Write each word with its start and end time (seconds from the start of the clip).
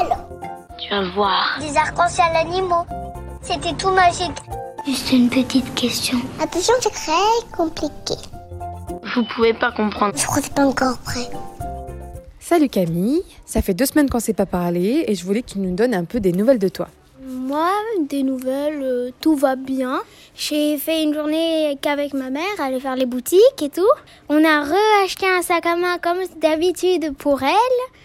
Alors, 0.00 0.28
Tu 0.78 0.90
vas 0.90 1.02
voir. 1.14 1.58
des 1.60 1.76
arcs-en-ciel 1.76 2.34
animaux. 2.34 2.84
C'était 3.42 3.74
tout 3.74 3.90
magique. 3.90 4.36
Juste 4.86 5.12
une 5.12 5.28
petite 5.28 5.74
question. 5.74 6.18
Attention, 6.40 6.74
c'est 6.80 6.90
très 6.90 7.56
compliqué. 7.56 8.14
Vous 9.14 9.24
pouvez 9.34 9.54
pas 9.54 9.72
comprendre. 9.72 10.14
Je 10.16 10.26
crois 10.26 10.38
que 10.38 10.44
c'est 10.44 10.54
pas 10.54 10.66
encore 10.66 10.98
prêt. 10.98 11.28
Salut 12.38 12.68
Camille, 12.68 13.22
ça 13.44 13.62
fait 13.62 13.74
deux 13.74 13.86
semaines 13.86 14.08
qu'on 14.08 14.20
s'est 14.20 14.32
pas 14.32 14.46
parlé 14.46 15.04
et 15.08 15.14
je 15.16 15.24
voulais 15.24 15.42
que 15.42 15.50
tu 15.52 15.58
nous 15.58 15.74
donnes 15.74 15.94
un 15.94 16.04
peu 16.04 16.20
des 16.20 16.32
nouvelles 16.32 16.60
de 16.60 16.68
toi. 16.68 16.88
Moi, 17.20 17.68
des 18.08 18.22
nouvelles, 18.22 18.82
euh, 18.82 19.10
tout 19.20 19.34
va 19.34 19.56
bien. 19.56 20.00
J'ai 20.36 20.78
fait 20.78 21.02
une 21.02 21.12
journée 21.14 21.76
qu'avec 21.82 22.14
ma 22.14 22.30
mère, 22.30 22.44
aller 22.60 22.78
faire 22.78 22.94
les 22.94 23.06
boutiques 23.06 23.62
et 23.62 23.68
tout. 23.68 23.82
On 24.28 24.44
a 24.44 24.62
re-acheté 24.62 25.26
un 25.26 25.42
sac 25.42 25.66
à 25.66 25.74
main 25.76 25.98
comme 25.98 26.18
d'habitude 26.40 27.14
pour 27.16 27.42
elle. 27.42 27.95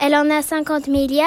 Elle 0.00 0.14
en 0.14 0.30
a 0.30 0.42
50 0.42 0.86
milliards, 0.86 1.26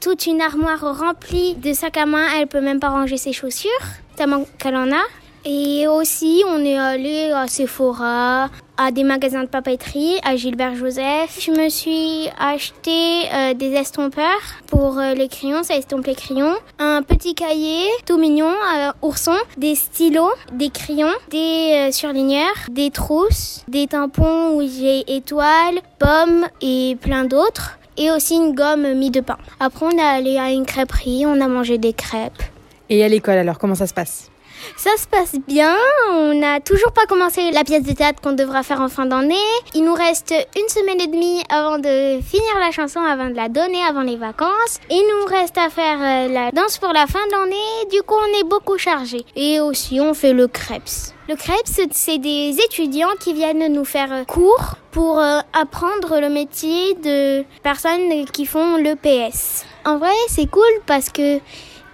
toute 0.00 0.26
une 0.26 0.40
armoire 0.40 0.96
remplie 0.98 1.56
de 1.56 1.72
sacs 1.72 1.96
à 1.96 2.06
main. 2.06 2.26
Elle 2.36 2.46
peut 2.46 2.60
même 2.60 2.78
pas 2.78 2.90
ranger 2.90 3.16
ses 3.16 3.32
chaussures, 3.32 3.70
tellement 4.16 4.44
qu'elle 4.58 4.76
en 4.76 4.92
a. 4.92 5.02
Et 5.44 5.86
aussi, 5.88 6.42
on 6.48 6.64
est 6.64 6.78
allé 6.78 7.32
à 7.32 7.48
Sephora, 7.48 8.48
à 8.78 8.92
des 8.92 9.02
magasins 9.04 9.42
de 9.42 9.48
papeterie, 9.48 10.18
à 10.24 10.36
Gilbert 10.36 10.76
Joseph. 10.76 11.38
Je 11.38 11.50
me 11.50 11.68
suis 11.68 12.30
acheté 12.38 13.26
euh, 13.32 13.52
des 13.52 13.72
estompeurs 13.72 14.24
pour 14.68 14.98
euh, 14.98 15.12
les 15.14 15.28
crayons, 15.28 15.62
ça 15.62 15.76
estompe 15.76 16.06
les 16.06 16.14
crayons. 16.14 16.54
Un 16.78 17.02
petit 17.02 17.34
cahier 17.34 17.82
tout 18.06 18.16
mignon, 18.16 18.54
euh, 18.76 18.90
ourson, 19.02 19.36
des 19.58 19.74
stylos, 19.74 20.32
des 20.52 20.70
crayons, 20.70 21.12
des 21.30 21.90
surligneurs, 21.92 22.54
des 22.70 22.90
trousses, 22.90 23.64
des 23.68 23.88
tampons 23.88 24.56
où 24.56 24.62
j'ai 24.62 25.04
étoiles, 25.14 25.80
pommes 25.98 26.46
et 26.62 26.96
plein 27.02 27.24
d'autres. 27.24 27.76
Et 27.96 28.10
aussi 28.10 28.34
une 28.34 28.54
gomme 28.54 28.94
mie 28.94 29.10
de 29.10 29.20
pain. 29.20 29.38
Après, 29.60 29.86
on 29.86 29.90
est 29.90 30.00
allé 30.00 30.36
à 30.36 30.50
une 30.50 30.66
crêperie, 30.66 31.24
on 31.26 31.40
a 31.40 31.48
mangé 31.48 31.78
des 31.78 31.92
crêpes. 31.92 32.42
Et 32.90 33.04
à 33.04 33.08
l'école 33.08 33.38
alors, 33.38 33.58
comment 33.58 33.74
ça 33.74 33.86
se 33.86 33.94
passe? 33.94 34.30
Ça 34.76 34.90
se 34.96 35.06
passe 35.06 35.36
bien. 35.46 35.74
On 36.10 36.34
n'a 36.34 36.60
toujours 36.60 36.92
pas 36.92 37.06
commencé 37.06 37.50
la 37.50 37.64
pièce 37.64 37.82
de 37.82 37.92
théâtre 37.92 38.20
qu'on 38.22 38.32
devra 38.32 38.62
faire 38.62 38.80
en 38.80 38.88
fin 38.88 39.06
d'année. 39.06 39.34
Il 39.74 39.84
nous 39.84 39.94
reste 39.94 40.32
une 40.56 40.68
semaine 40.68 41.00
et 41.00 41.06
demie 41.06 41.42
avant 41.48 41.78
de 41.78 42.20
finir 42.22 42.58
la 42.60 42.70
chanson, 42.70 43.00
avant 43.00 43.28
de 43.28 43.34
la 43.34 43.48
donner, 43.48 43.82
avant 43.88 44.02
les 44.02 44.16
vacances. 44.16 44.80
Il 44.90 45.04
nous 45.10 45.26
reste 45.26 45.58
à 45.58 45.70
faire 45.70 45.98
euh, 46.00 46.32
la 46.32 46.50
danse 46.50 46.78
pour 46.78 46.92
la 46.92 47.06
fin 47.06 47.24
de 47.26 47.32
l'année. 47.32 47.90
Du 47.90 48.02
coup, 48.02 48.14
on 48.14 48.40
est 48.40 48.48
beaucoup 48.48 48.78
chargé. 48.78 49.24
Et 49.36 49.60
aussi, 49.60 50.00
on 50.00 50.14
fait 50.14 50.32
le 50.32 50.48
crêpes. 50.48 51.13
Le 51.26 51.36
crêpes, 51.36 51.88
c'est 51.92 52.18
des 52.18 52.54
étudiants 52.66 53.14
qui 53.18 53.32
viennent 53.32 53.72
nous 53.72 53.86
faire 53.86 54.12
euh, 54.12 54.24
cours 54.24 54.74
pour 54.90 55.18
euh, 55.18 55.38
apprendre 55.54 56.20
le 56.20 56.28
métier 56.28 56.92
de 57.02 57.44
personnes 57.62 58.26
qui 58.30 58.44
font 58.44 58.76
le 58.76 58.94
PS. 58.94 59.64
En 59.86 59.96
vrai, 59.96 60.12
c'est 60.28 60.50
cool 60.50 60.62
parce 60.84 61.08
que 61.08 61.40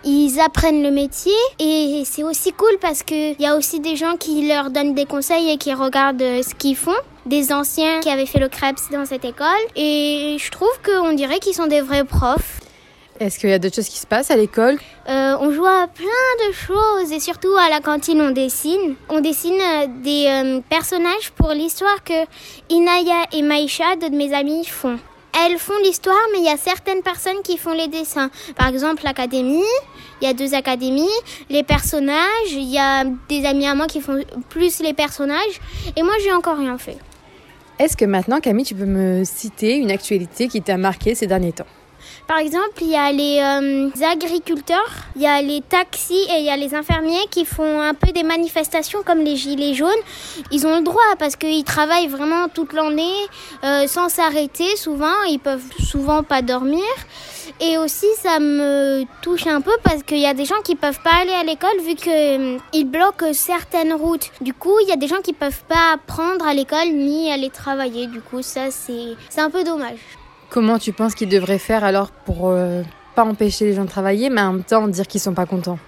ils 0.02 0.40
apprennent 0.40 0.82
le 0.82 0.90
métier 0.90 1.32
et 1.60 2.02
c'est 2.06 2.24
aussi 2.24 2.52
cool 2.52 2.76
parce 2.80 3.04
que 3.04 3.34
il 3.34 3.40
y 3.40 3.46
a 3.46 3.56
aussi 3.56 3.78
des 3.78 3.94
gens 3.94 4.16
qui 4.16 4.48
leur 4.48 4.70
donnent 4.70 4.94
des 4.94 5.06
conseils 5.06 5.50
et 5.50 5.58
qui 5.58 5.72
regardent 5.74 6.22
euh, 6.22 6.42
ce 6.42 6.52
qu'ils 6.56 6.76
font. 6.76 6.90
Des 7.26 7.52
anciens 7.52 8.00
qui 8.00 8.08
avaient 8.10 8.26
fait 8.26 8.40
le 8.40 8.48
crêpes 8.48 8.80
dans 8.90 9.04
cette 9.04 9.24
école 9.24 9.46
et 9.76 10.38
je 10.40 10.50
trouve 10.50 10.72
qu'on 10.84 11.12
dirait 11.12 11.38
qu'ils 11.38 11.54
sont 11.54 11.68
des 11.68 11.82
vrais 11.82 12.04
profs. 12.04 12.59
Est-ce 13.20 13.38
qu'il 13.38 13.50
y 13.50 13.52
a 13.52 13.58
d'autres 13.58 13.74
choses 13.74 13.88
qui 13.90 13.98
se 13.98 14.06
passent 14.06 14.30
à 14.30 14.36
l'école? 14.36 14.78
Euh, 15.06 15.36
on 15.40 15.52
joue 15.52 15.66
à 15.66 15.86
plein 15.94 16.48
de 16.48 16.54
choses 16.54 17.12
et 17.12 17.20
surtout 17.20 17.54
à 17.54 17.68
la 17.68 17.80
cantine 17.80 18.18
on 18.18 18.30
dessine. 18.30 18.94
On 19.10 19.20
dessine 19.20 19.60
euh, 19.60 19.86
des 20.02 20.24
euh, 20.26 20.60
personnages 20.70 21.30
pour 21.36 21.50
l'histoire 21.50 22.02
que 22.02 22.14
Inaya 22.70 23.26
et 23.32 23.42
Maïcha, 23.42 23.96
deux 24.00 24.08
de 24.08 24.16
mes 24.16 24.32
amies, 24.32 24.64
font. 24.64 24.98
Elles 25.44 25.58
font 25.58 25.76
l'histoire, 25.84 26.16
mais 26.32 26.38
il 26.38 26.46
y 26.46 26.48
a 26.48 26.56
certaines 26.56 27.02
personnes 27.02 27.42
qui 27.44 27.58
font 27.58 27.72
les 27.72 27.88
dessins. 27.88 28.30
Par 28.56 28.68
exemple, 28.68 29.02
l'académie, 29.04 29.62
il 30.22 30.26
y 30.26 30.30
a 30.30 30.32
deux 30.32 30.54
académies, 30.54 31.06
les 31.50 31.62
personnages, 31.62 32.52
il 32.52 32.70
y 32.70 32.78
a 32.78 33.04
des 33.28 33.44
amis 33.44 33.66
à 33.66 33.74
moi 33.74 33.86
qui 33.86 34.00
font 34.00 34.18
plus 34.48 34.80
les 34.80 34.94
personnages, 34.94 35.60
et 35.94 36.02
moi 36.02 36.14
j'ai 36.24 36.32
encore 36.32 36.56
rien 36.56 36.78
fait. 36.78 36.96
Est-ce 37.78 37.98
que 37.98 38.06
maintenant 38.06 38.40
Camille, 38.40 38.64
tu 38.64 38.74
peux 38.74 38.86
me 38.86 39.24
citer 39.24 39.76
une 39.76 39.90
actualité 39.90 40.48
qui 40.48 40.62
t'a 40.62 40.78
marqué 40.78 41.14
ces 41.14 41.26
derniers 41.26 41.52
temps? 41.52 41.66
Par 42.30 42.38
exemple, 42.38 42.80
il 42.82 42.90
y 42.90 42.96
a 42.96 43.10
les 43.10 43.40
euh, 43.40 44.06
agriculteurs, 44.08 44.92
il 45.16 45.22
y 45.22 45.26
a 45.26 45.42
les 45.42 45.62
taxis 45.62 46.14
et 46.14 46.38
il 46.38 46.44
y 46.44 46.50
a 46.50 46.56
les 46.56 46.76
infirmiers 46.76 47.26
qui 47.28 47.44
font 47.44 47.80
un 47.80 47.92
peu 47.92 48.12
des 48.12 48.22
manifestations 48.22 49.00
comme 49.04 49.18
les 49.18 49.34
gilets 49.34 49.74
jaunes. 49.74 49.90
Ils 50.52 50.64
ont 50.64 50.76
le 50.76 50.84
droit 50.84 51.02
parce 51.18 51.34
qu'ils 51.34 51.64
travaillent 51.64 52.06
vraiment 52.06 52.46
toute 52.48 52.72
l'année 52.72 53.26
euh, 53.64 53.88
sans 53.88 54.08
s'arrêter 54.08 54.76
souvent. 54.76 55.24
Ils 55.28 55.40
peuvent 55.40 55.64
souvent 55.84 56.22
pas 56.22 56.40
dormir. 56.40 56.84
Et 57.60 57.78
aussi, 57.78 58.06
ça 58.22 58.38
me 58.38 59.02
touche 59.22 59.48
un 59.48 59.60
peu 59.60 59.72
parce 59.82 60.04
qu'il 60.04 60.20
y 60.20 60.26
a 60.26 60.32
des 60.32 60.44
gens 60.44 60.62
qui 60.62 60.76
peuvent 60.76 61.02
pas 61.02 61.22
aller 61.22 61.32
à 61.32 61.42
l'école 61.42 61.80
vu 61.84 61.96
qu'ils 61.96 62.86
bloquent 62.86 63.32
certaines 63.32 63.92
routes. 63.92 64.30
Du 64.40 64.54
coup, 64.54 64.78
il 64.82 64.88
y 64.88 64.92
a 64.92 64.96
des 64.96 65.08
gens 65.08 65.20
qui 65.20 65.32
peuvent 65.32 65.64
pas 65.68 65.94
apprendre 65.94 66.46
à 66.46 66.54
l'école 66.54 66.92
ni 66.92 67.32
aller 67.32 67.50
travailler. 67.50 68.06
Du 68.06 68.20
coup, 68.20 68.40
ça, 68.40 68.70
c'est 68.70 69.16
un 69.36 69.50
peu 69.50 69.64
dommage. 69.64 70.19
Comment 70.50 70.80
tu 70.80 70.92
penses 70.92 71.14
qu'ils 71.14 71.28
devraient 71.28 71.60
faire 71.60 71.84
alors 71.84 72.10
pour 72.10 72.48
euh, 72.48 72.82
pas 73.14 73.24
empêcher 73.24 73.66
les 73.66 73.74
gens 73.74 73.84
de 73.84 73.88
travailler, 73.88 74.30
mais 74.30 74.40
en 74.40 74.54
même 74.54 74.64
temps 74.64 74.88
dire 74.88 75.06
qu'ils 75.06 75.20
sont 75.20 75.32
pas 75.32 75.46
contents? 75.46 75.78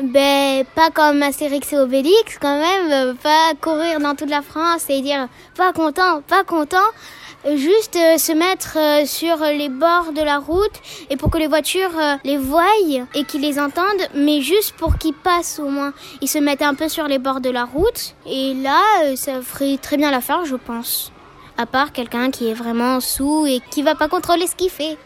Ben, 0.00 0.64
pas 0.76 0.90
comme 0.90 1.20
Astérix 1.20 1.72
et 1.72 1.78
Obélix, 1.78 2.38
quand 2.40 2.60
même, 2.60 3.16
pas 3.16 3.54
courir 3.60 3.98
dans 3.98 4.14
toute 4.14 4.30
la 4.30 4.42
France 4.42 4.84
et 4.88 5.00
dire 5.00 5.26
pas 5.56 5.72
content, 5.72 6.22
pas 6.22 6.44
content. 6.44 6.76
Juste 7.56 7.96
euh, 7.96 8.18
se 8.18 8.30
mettre 8.30 8.78
euh, 8.78 9.04
sur 9.04 9.38
les 9.38 9.68
bords 9.68 10.12
de 10.12 10.22
la 10.22 10.38
route 10.38 10.80
et 11.10 11.16
pour 11.16 11.30
que 11.30 11.38
les 11.38 11.48
voitures 11.48 11.90
les 12.22 12.36
voient 12.36 12.66
et 13.14 13.24
qu'ils 13.24 13.40
les 13.40 13.58
entendent, 13.58 14.06
mais 14.14 14.42
juste 14.42 14.76
pour 14.76 14.96
qu'ils 14.98 15.14
passent 15.14 15.58
au 15.58 15.68
moins. 15.68 15.92
Ils 16.20 16.28
se 16.28 16.38
mettent 16.38 16.62
un 16.62 16.74
peu 16.74 16.88
sur 16.88 17.08
les 17.08 17.18
bords 17.18 17.40
de 17.40 17.50
la 17.50 17.64
route 17.64 18.14
et 18.26 18.54
là, 18.54 19.16
ça 19.16 19.42
ferait 19.42 19.76
très 19.78 19.96
bien 19.96 20.12
l'affaire, 20.12 20.44
je 20.44 20.56
pense. 20.56 21.10
À 21.60 21.66
part 21.66 21.90
quelqu'un 21.90 22.30
qui 22.30 22.48
est 22.48 22.54
vraiment 22.54 23.00
sous 23.00 23.44
et 23.44 23.60
qui 23.72 23.82
va 23.82 23.96
pas 23.96 24.06
contrôler 24.06 24.46
ce 24.46 24.54
qu'il 24.54 24.70
fait. 24.70 24.96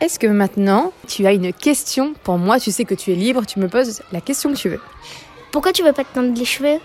Est-ce 0.00 0.18
que 0.18 0.26
maintenant 0.26 0.90
tu 1.06 1.26
as 1.26 1.34
une 1.34 1.52
question 1.52 2.14
pour 2.24 2.38
moi? 2.38 2.58
Tu 2.58 2.70
sais 2.70 2.86
que 2.86 2.94
tu 2.94 3.12
es 3.12 3.14
libre, 3.14 3.44
tu 3.44 3.58
me 3.58 3.68
poses 3.68 4.00
la 4.10 4.22
question 4.22 4.52
que 4.52 4.56
tu 4.56 4.70
veux. 4.70 4.80
Pourquoi 5.52 5.74
tu 5.74 5.82
veux 5.82 5.92
pas 5.92 6.04
te 6.04 6.14
teindre 6.14 6.34
les 6.34 6.46
cheveux? 6.46 6.78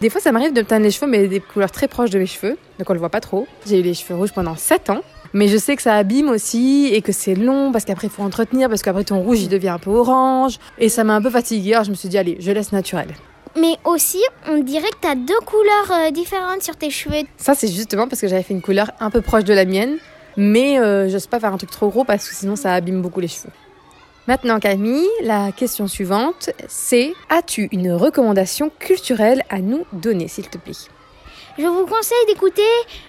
Des 0.00 0.10
fois, 0.10 0.20
ça 0.20 0.32
m'arrive 0.32 0.52
de 0.52 0.60
me 0.60 0.66
teindre 0.66 0.82
les 0.82 0.90
cheveux, 0.90 1.06
mais 1.06 1.28
des 1.28 1.38
couleurs 1.38 1.70
très 1.70 1.86
proches 1.86 2.10
de 2.10 2.18
mes 2.18 2.26
cheveux, 2.26 2.58
donc 2.78 2.90
on 2.90 2.92
le 2.92 2.98
voit 2.98 3.10
pas 3.10 3.20
trop. 3.20 3.46
J'ai 3.64 3.78
eu 3.78 3.82
les 3.82 3.94
cheveux 3.94 4.16
rouges 4.16 4.32
pendant 4.32 4.56
7 4.56 4.90
ans, 4.90 5.02
mais 5.32 5.46
je 5.46 5.56
sais 5.56 5.76
que 5.76 5.82
ça 5.82 5.94
abîme 5.94 6.28
aussi 6.28 6.90
et 6.92 7.02
que 7.02 7.12
c'est 7.12 7.36
long 7.36 7.70
parce 7.70 7.84
qu'après 7.84 8.08
il 8.08 8.12
faut 8.12 8.24
entretenir, 8.24 8.68
parce 8.68 8.82
qu'après 8.82 9.04
ton 9.04 9.20
rouge 9.20 9.40
il 9.40 9.48
devient 9.48 9.68
un 9.68 9.78
peu 9.78 9.90
orange 9.90 10.58
et 10.78 10.88
ça 10.88 11.04
m'a 11.04 11.14
un 11.14 11.22
peu 11.22 11.30
fatiguée. 11.30 11.74
Alors 11.74 11.84
je 11.84 11.90
me 11.90 11.94
suis 11.94 12.08
dit 12.08 12.18
allez, 12.18 12.38
je 12.40 12.50
laisse 12.50 12.72
naturel. 12.72 13.08
Mais 13.58 13.76
aussi, 13.84 14.22
on 14.48 14.58
dirait 14.58 14.90
que 14.90 14.98
t'as 15.00 15.14
deux 15.14 15.40
couleurs 15.46 15.90
euh, 15.90 16.10
différentes 16.10 16.62
sur 16.62 16.76
tes 16.76 16.90
cheveux. 16.90 17.22
Ça 17.38 17.54
c'est 17.54 17.68
justement 17.68 18.06
parce 18.06 18.20
que 18.20 18.28
j'avais 18.28 18.42
fait 18.42 18.54
une 18.54 18.62
couleur 18.62 18.90
un 19.00 19.10
peu 19.10 19.22
proche 19.22 19.44
de 19.44 19.54
la 19.54 19.64
mienne, 19.64 19.96
mais 20.36 20.78
euh, 20.78 21.08
j'ose 21.08 21.26
pas 21.26 21.40
faire 21.40 21.52
un 21.52 21.56
truc 21.56 21.70
trop 21.70 21.88
gros 21.88 22.04
parce 22.04 22.28
que 22.28 22.34
sinon 22.34 22.56
ça 22.56 22.74
abîme 22.74 23.00
beaucoup 23.00 23.20
les 23.20 23.28
cheveux. 23.28 23.52
Maintenant 24.28 24.58
Camille, 24.58 25.08
la 25.22 25.52
question 25.52 25.86
suivante 25.88 26.50
c'est 26.68 27.12
as-tu 27.30 27.68
une 27.72 27.92
recommandation 27.92 28.70
culturelle 28.78 29.42
à 29.48 29.60
nous 29.60 29.86
donner 29.92 30.28
s'il 30.28 30.48
te 30.48 30.58
plaît? 30.58 30.74
Je 31.58 31.64
vous 31.64 31.86
conseille 31.86 32.26
d'écouter 32.28 32.60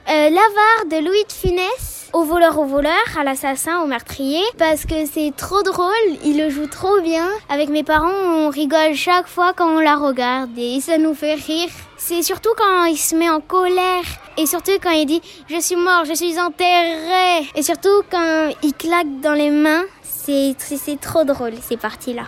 euh, 0.08 0.30
L'avare 0.30 0.86
de 0.90 1.06
Louis 1.06 1.26
de 1.28 1.34
Funès, 1.34 1.87
au 2.18 2.24
voleur 2.24 2.58
au 2.58 2.66
voleur, 2.66 3.06
à 3.16 3.24
l'assassin, 3.24 3.82
au 3.84 3.86
meurtrier, 3.86 4.42
parce 4.58 4.86
que 4.86 5.06
c'est 5.06 5.32
trop 5.38 5.62
drôle, 5.62 6.08
il 6.26 6.40
le 6.40 6.50
joue 6.50 6.66
trop 6.66 7.00
bien. 7.02 7.28
Avec 7.48 7.70
mes 7.70 7.84
parents, 7.84 8.10
on 8.10 8.50
rigole 8.50 8.96
chaque 8.96 9.28
fois 9.28 9.54
quand 9.56 9.70
on 9.70 9.80
la 9.80 9.96
regarde 9.96 10.50
et 10.58 10.80
ça 10.82 10.98
nous 10.98 11.14
fait 11.14 11.36
rire. 11.36 11.70
C'est 11.96 12.24
surtout 12.24 12.50
quand 12.58 12.86
il 12.86 12.98
se 12.98 13.16
met 13.16 13.30
en 13.30 13.40
colère 13.40 14.04
et 14.36 14.48
surtout 14.48 14.72
quand 14.82 14.90
il 14.92 15.06
dit 15.06 15.22
je 15.48 15.60
suis 15.60 15.76
mort, 15.76 16.06
je 16.06 16.14
suis 16.14 16.40
enterré 16.40 17.48
et 17.56 17.62
surtout 17.62 18.02
quand 18.10 18.50
il 18.64 18.74
claque 18.74 19.20
dans 19.22 19.34
les 19.34 19.52
mains, 19.52 19.84
c'est 20.04 20.56
trop 21.00 21.24
drôle 21.24 21.54
ces 21.62 21.78
parties-là. 21.78 22.24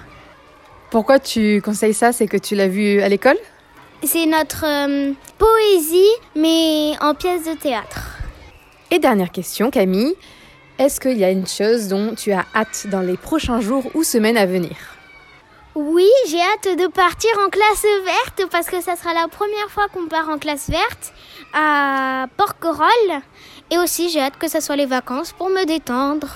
Pourquoi 0.91 1.17
tu 1.17 1.63
conseilles 1.63 1.95
ça? 1.95 2.11
C'est 2.11 2.27
que 2.27 2.37
tu 2.37 2.53
l'as 2.53 2.67
vu 2.67 3.01
à 3.01 3.09
l'école? 3.09 3.37
C'est 4.03 4.27
notre 4.27 4.65
euh, 4.65 5.13
poésie 5.39 6.15
mais 6.35 6.93
en 7.01 7.15
pièce 7.15 7.45
de 7.45 7.53
théâtre. 7.53 8.08
Et 8.91 8.99
dernière 8.99 9.31
question, 9.31 9.69
Camille. 9.69 10.15
Est-ce 10.79 10.99
qu'il 10.99 11.17
y 11.17 11.23
a 11.23 11.29
une 11.29 11.45
chose 11.45 11.89
dont 11.89 12.15
tu 12.15 12.31
as 12.31 12.45
hâte 12.55 12.87
dans 12.89 13.01
les 13.01 13.17
prochains 13.17 13.61
jours 13.61 13.83
ou 13.93 14.03
semaines 14.03 14.37
à 14.37 14.45
venir? 14.45 14.75
Oui, 15.75 16.09
j'ai 16.27 16.39
hâte 16.39 16.77
de 16.77 16.87
partir 16.87 17.29
en 17.45 17.49
classe 17.49 17.85
verte 18.03 18.49
parce 18.49 18.67
que 18.67 18.81
ça 18.81 18.95
sera 18.95 19.13
la 19.13 19.27
première 19.27 19.69
fois 19.69 19.87
qu'on 19.93 20.07
part 20.07 20.29
en 20.29 20.39
classe 20.39 20.69
verte 20.69 21.13
à 21.53 22.27
Porquerolles. 22.35 23.21
Et 23.69 23.77
aussi, 23.77 24.09
j'ai 24.09 24.21
hâte 24.21 24.37
que 24.39 24.47
ça 24.47 24.61
soit 24.61 24.75
les 24.75 24.87
vacances 24.87 25.33
pour 25.33 25.49
me 25.49 25.65
détendre 25.65 26.27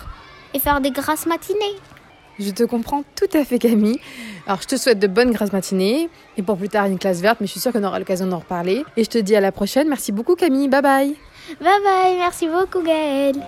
et 0.53 0.59
faire 0.59 0.79
des 0.79 0.91
grasses 0.91 1.25
matinées. 1.25 1.75
Je 2.39 2.51
te 2.51 2.63
comprends 2.63 3.03
tout 3.15 3.37
à 3.37 3.43
fait, 3.43 3.57
Camille. 3.59 3.99
Alors, 4.45 4.61
je 4.61 4.67
te 4.67 4.75
souhaite 4.75 4.99
de 4.99 5.07
bonnes 5.07 5.31
grasses 5.31 5.53
matinées 5.53 6.09
et 6.37 6.43
pour 6.43 6.57
plus 6.57 6.69
tard 6.69 6.85
une 6.85 6.99
classe 6.99 7.21
verte, 7.21 7.39
mais 7.41 7.47
je 7.47 7.51
suis 7.51 7.59
sûre 7.59 7.71
qu'on 7.71 7.83
aura 7.83 7.97
l'occasion 7.97 8.27
d'en 8.27 8.39
reparler. 8.39 8.85
Et 8.97 9.03
je 9.03 9.09
te 9.09 9.17
dis 9.17 9.35
à 9.35 9.41
la 9.41 9.51
prochaine. 9.51 9.89
Merci 9.89 10.11
beaucoup, 10.11 10.35
Camille. 10.35 10.67
Bye 10.67 10.81
bye. 10.81 11.15
Bye 11.59 11.79
bye, 11.83 12.15
merci 12.17 12.47
beaucoup 12.47 12.81
Gaëlle. 12.81 13.41